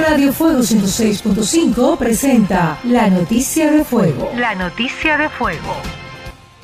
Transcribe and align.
Radio 0.00 0.32
Fuego 0.32 0.60
106.5 0.60 1.98
presenta 1.98 2.78
La 2.84 3.10
Noticia 3.10 3.70
de 3.70 3.84
Fuego. 3.84 4.30
La 4.36 4.54
Noticia 4.54 5.18
de 5.18 5.28
Fuego. 5.28 5.74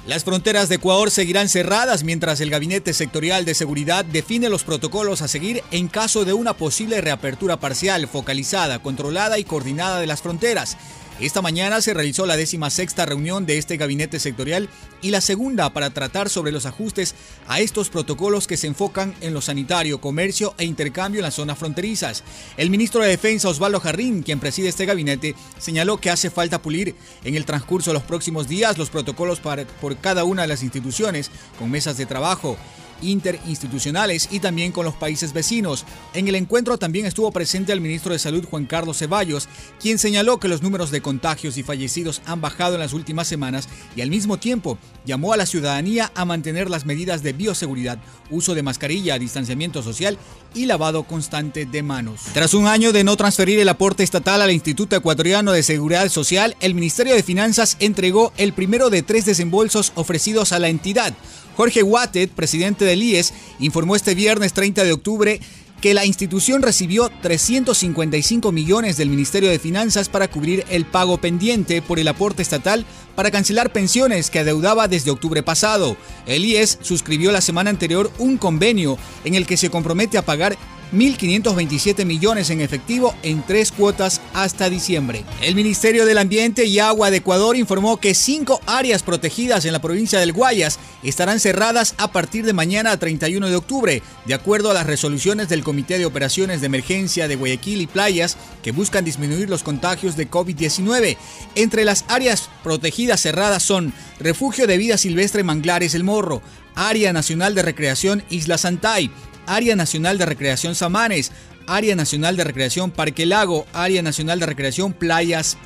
Las 0.06 0.22
fronteras 0.22 0.68
de 0.68 0.76
Ecuador 0.76 1.10
seguirán 1.10 1.48
cerradas 1.48 2.04
mientras 2.04 2.40
el 2.40 2.50
Gabinete 2.50 2.92
Sectorial 2.92 3.44
de 3.44 3.54
Seguridad 3.54 4.04
define 4.04 4.48
los 4.48 4.62
protocolos 4.62 5.20
a 5.20 5.28
seguir 5.28 5.64
en 5.72 5.88
caso 5.88 6.24
de 6.24 6.32
una 6.32 6.54
posible 6.54 7.00
reapertura 7.00 7.58
parcial, 7.58 8.06
focalizada, 8.06 8.78
controlada 8.78 9.38
y 9.38 9.44
coordinada 9.44 9.98
de 9.98 10.06
las 10.06 10.22
fronteras. 10.22 10.76
Esta 11.20 11.42
mañana 11.42 11.80
se 11.80 11.94
realizó 11.94 12.26
la 12.26 12.36
décima 12.36 12.70
sexta 12.70 13.06
reunión 13.06 13.46
de 13.46 13.56
este 13.56 13.76
gabinete 13.76 14.18
sectorial 14.18 14.68
y 15.00 15.10
la 15.10 15.20
segunda 15.20 15.72
para 15.72 15.90
tratar 15.90 16.28
sobre 16.28 16.50
los 16.50 16.66
ajustes 16.66 17.14
a 17.46 17.60
estos 17.60 17.88
protocolos 17.88 18.48
que 18.48 18.56
se 18.56 18.66
enfocan 18.66 19.14
en 19.20 19.32
lo 19.32 19.40
sanitario, 19.40 20.00
comercio 20.00 20.54
e 20.58 20.64
intercambio 20.64 21.20
en 21.20 21.24
las 21.24 21.34
zonas 21.34 21.56
fronterizas. 21.56 22.24
El 22.56 22.68
ministro 22.68 23.00
de 23.00 23.10
Defensa 23.10 23.48
Osvaldo 23.48 23.78
Jarrín, 23.78 24.24
quien 24.24 24.40
preside 24.40 24.68
este 24.68 24.86
gabinete, 24.86 25.36
señaló 25.56 25.98
que 25.98 26.10
hace 26.10 26.30
falta 26.30 26.60
pulir 26.60 26.96
en 27.22 27.36
el 27.36 27.44
transcurso 27.44 27.90
de 27.90 27.94
los 27.94 28.02
próximos 28.02 28.48
días 28.48 28.76
los 28.76 28.90
protocolos 28.90 29.38
para, 29.38 29.64
por 29.64 29.96
cada 29.96 30.24
una 30.24 30.42
de 30.42 30.48
las 30.48 30.64
instituciones, 30.64 31.30
con 31.60 31.70
mesas 31.70 31.96
de 31.96 32.06
trabajo 32.06 32.56
interinstitucionales 33.04 34.28
y 34.30 34.40
también 34.40 34.72
con 34.72 34.84
los 34.84 34.94
países 34.94 35.32
vecinos. 35.32 35.84
En 36.14 36.28
el 36.28 36.34
encuentro 36.34 36.78
también 36.78 37.06
estuvo 37.06 37.30
presente 37.32 37.72
el 37.72 37.80
ministro 37.80 38.12
de 38.12 38.18
Salud 38.18 38.44
Juan 38.44 38.66
Carlos 38.66 38.98
Ceballos, 38.98 39.48
quien 39.80 39.98
señaló 39.98 40.38
que 40.38 40.48
los 40.48 40.62
números 40.62 40.90
de 40.90 41.02
contagios 41.02 41.56
y 41.58 41.62
fallecidos 41.62 42.22
han 42.26 42.40
bajado 42.40 42.74
en 42.74 42.80
las 42.80 42.92
últimas 42.92 43.28
semanas 43.28 43.68
y 43.96 44.00
al 44.00 44.10
mismo 44.10 44.38
tiempo 44.38 44.78
llamó 45.04 45.32
a 45.32 45.36
la 45.36 45.46
ciudadanía 45.46 46.10
a 46.14 46.24
mantener 46.24 46.70
las 46.70 46.86
medidas 46.86 47.22
de 47.22 47.32
bioseguridad, 47.32 47.98
uso 48.30 48.54
de 48.54 48.62
mascarilla, 48.62 49.18
distanciamiento 49.18 49.82
social 49.82 50.18
y 50.54 50.66
lavado 50.66 51.02
constante 51.02 51.66
de 51.66 51.82
manos. 51.82 52.22
Tras 52.32 52.54
un 52.54 52.66
año 52.66 52.92
de 52.92 53.04
no 53.04 53.16
transferir 53.16 53.58
el 53.58 53.68
aporte 53.68 54.02
estatal 54.02 54.40
al 54.40 54.52
Instituto 54.52 54.96
Ecuatoriano 54.96 55.52
de 55.52 55.62
Seguridad 55.62 56.08
Social, 56.08 56.56
el 56.60 56.74
Ministerio 56.74 57.14
de 57.14 57.22
Finanzas 57.22 57.76
entregó 57.80 58.32
el 58.36 58.52
primero 58.52 58.90
de 58.90 59.02
tres 59.02 59.24
desembolsos 59.24 59.92
ofrecidos 59.94 60.52
a 60.52 60.58
la 60.58 60.68
entidad. 60.68 61.14
Jorge 61.56 61.82
Wattet, 61.82 62.30
presidente 62.30 62.84
del 62.84 63.02
IES, 63.02 63.32
informó 63.60 63.96
este 63.96 64.14
viernes 64.14 64.52
30 64.52 64.84
de 64.84 64.92
octubre 64.92 65.40
que 65.80 65.92
la 65.92 66.06
institución 66.06 66.62
recibió 66.62 67.10
355 67.20 68.52
millones 68.52 68.96
del 68.96 69.10
Ministerio 69.10 69.50
de 69.50 69.58
Finanzas 69.58 70.08
para 70.08 70.28
cubrir 70.28 70.64
el 70.70 70.86
pago 70.86 71.18
pendiente 71.18 71.82
por 71.82 71.98
el 71.98 72.08
aporte 72.08 72.40
estatal 72.40 72.86
para 73.14 73.30
cancelar 73.30 73.70
pensiones 73.70 74.30
que 74.30 74.38
adeudaba 74.38 74.88
desde 74.88 75.10
octubre 75.10 75.42
pasado. 75.42 75.98
El 76.26 76.46
IES 76.46 76.78
suscribió 76.80 77.32
la 77.32 77.42
semana 77.42 77.68
anterior 77.68 78.10
un 78.18 78.38
convenio 78.38 78.96
en 79.24 79.34
el 79.34 79.46
que 79.46 79.58
se 79.58 79.68
compromete 79.68 80.16
a 80.16 80.24
pagar 80.24 80.56
1.527 80.92 82.04
millones 82.04 82.50
en 82.50 82.60
efectivo 82.60 83.14
en 83.22 83.42
tres 83.42 83.72
cuotas 83.72 84.20
hasta 84.32 84.70
diciembre. 84.70 85.24
El 85.42 85.54
Ministerio 85.54 86.06
del 86.06 86.18
Ambiente 86.18 86.66
y 86.66 86.78
Agua 86.78 87.10
de 87.10 87.18
Ecuador 87.18 87.56
informó 87.56 87.98
que 87.98 88.14
cinco 88.14 88.60
áreas 88.66 89.02
protegidas 89.02 89.64
en 89.64 89.72
la 89.72 89.80
provincia 89.80 90.20
del 90.20 90.32
Guayas 90.32 90.78
estarán 91.02 91.40
cerradas 91.40 91.94
a 91.98 92.12
partir 92.12 92.44
de 92.44 92.52
mañana 92.52 92.96
31 92.96 93.48
de 93.48 93.56
octubre, 93.56 94.02
de 94.26 94.34
acuerdo 94.34 94.70
a 94.70 94.74
las 94.74 94.86
resoluciones 94.86 95.48
del 95.48 95.64
Comité 95.64 95.98
de 95.98 96.06
Operaciones 96.06 96.60
de 96.60 96.66
Emergencia 96.66 97.28
de 97.28 97.36
Guayaquil 97.36 97.80
y 97.80 97.86
Playas 97.86 98.36
que 98.62 98.72
buscan 98.72 99.04
disminuir 99.04 99.50
los 99.50 99.62
contagios 99.62 100.16
de 100.16 100.30
COVID-19. 100.30 101.16
Entre 101.54 101.84
las 101.84 102.04
áreas 102.08 102.48
protegidas 102.62 103.20
cerradas 103.20 103.62
son 103.62 103.92
Refugio 104.20 104.66
de 104.66 104.78
Vida 104.78 104.96
Silvestre 104.96 105.42
Manglares 105.42 105.94
El 105.94 106.04
Morro, 106.04 106.42
Área 106.74 107.12
Nacional 107.12 107.54
de 107.54 107.62
Recreación 107.62 108.24
Isla 108.30 108.58
Santay, 108.58 109.10
Área 109.46 109.76
Nacional 109.76 110.18
de 110.18 110.26
Recreación 110.26 110.74
Samanes, 110.74 111.32
Área 111.66 111.96
Nacional 111.96 112.36
de 112.36 112.44
Recreación 112.44 112.90
Parque 112.90 113.26
Lago, 113.26 113.66
Área 113.72 114.02
Nacional 114.02 114.40
de 114.40 114.46
Recreación 114.46 114.92
Playas 114.92 115.56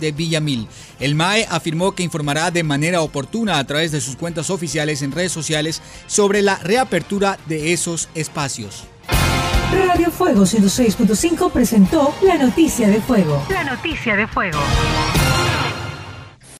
de 0.00 0.12
Villamil. 0.12 0.68
El 1.00 1.14
MAE 1.14 1.46
afirmó 1.50 1.94
que 1.94 2.02
informará 2.02 2.50
de 2.50 2.62
manera 2.62 3.00
oportuna 3.00 3.58
a 3.58 3.64
través 3.64 3.92
de 3.92 4.00
sus 4.00 4.16
cuentas 4.16 4.50
oficiales 4.50 5.02
en 5.02 5.12
redes 5.12 5.32
sociales 5.32 5.80
sobre 6.06 6.42
la 6.42 6.56
reapertura 6.56 7.38
de 7.46 7.72
esos 7.72 8.08
espacios. 8.14 8.84
Radio 9.72 10.10
Fuego 10.10 10.42
106.5 10.42 11.50
presentó 11.50 12.14
la 12.22 12.36
noticia 12.36 12.88
de 12.88 13.00
fuego. 13.00 13.44
La 13.50 13.64
noticia 13.64 14.14
de 14.14 14.26
fuego. 14.26 14.58